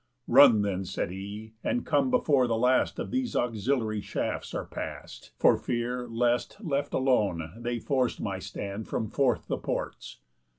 _"Run 0.27 0.63
then," 0.63 0.83
said 0.83 1.11
he, 1.11 1.53
"and 1.63 1.85
come 1.85 2.09
before 2.09 2.47
the 2.47 2.57
last 2.57 2.97
Of 2.97 3.11
these 3.11 3.35
auxiliary 3.35 4.01
shafts 4.01 4.51
are 4.55 4.65
past, 4.65 5.29
For 5.37 5.55
fear, 5.57 6.07
lest, 6.07 6.57
left 6.59 6.95
alone, 6.95 7.53
they 7.55 7.77
force 7.77 8.19
my 8.19 8.39
stand 8.39 8.87
From 8.87 9.11
forth 9.11 9.47
the 9.47 9.59
ports." 9.59 10.17